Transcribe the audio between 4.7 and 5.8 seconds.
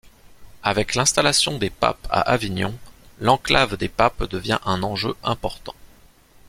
enjeu important.